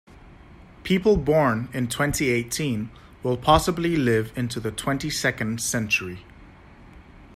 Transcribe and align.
People 0.81 1.15
born 1.15 1.69
in 1.73 1.87
twenty-eighteen 1.87 2.89
will 3.21 3.37
possibly 3.37 3.95
live 3.97 4.33
into 4.35 4.59
the 4.59 4.71
twenty-second 4.71 5.61
century. 5.61 6.25